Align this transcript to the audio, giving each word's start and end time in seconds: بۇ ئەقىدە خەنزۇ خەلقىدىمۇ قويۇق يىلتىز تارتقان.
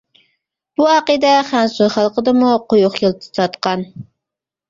بۇ 0.79 0.85
ئەقىدە 0.93 1.33
خەنزۇ 1.49 1.89
خەلقىدىمۇ 1.97 2.53
قويۇق 2.73 2.97
يىلتىز 3.05 3.35
تارتقان. 3.39 3.85